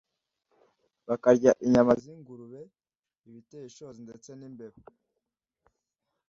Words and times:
bakarya 1.07 1.51
inyama 1.65 1.93
z 2.01 2.03
ingurube 2.13 2.61
u 2.65 2.69
n 3.23 3.23
ibiteye 3.29 3.65
ishozi 3.67 3.99
ndetse 4.07 4.29
n 4.39 4.41
imbeba 4.47 4.77